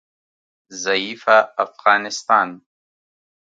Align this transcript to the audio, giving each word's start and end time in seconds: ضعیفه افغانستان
ضعیفه 0.83 1.37
افغانستان 1.63 2.49